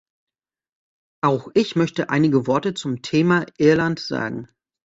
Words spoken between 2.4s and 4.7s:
Worte zum Thema Irland sagen.